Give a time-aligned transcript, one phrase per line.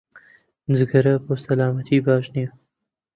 [0.77, 2.49] جگەرە بۆ سڵامەتی باش نییە